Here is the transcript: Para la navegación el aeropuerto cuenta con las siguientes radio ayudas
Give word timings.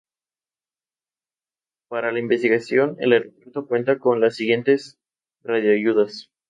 Para 1.87 2.11
la 2.11 2.19
navegación 2.21 2.95
el 2.97 3.11
aeropuerto 3.11 3.67
cuenta 3.67 3.99
con 3.99 4.19
las 4.19 4.33
siguientes 4.35 4.97
radio 5.43 5.73
ayudas 5.73 6.31